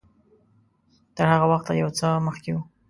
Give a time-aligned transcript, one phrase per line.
[1.15, 2.57] دا تر هغه وخته یو څه مخکې و.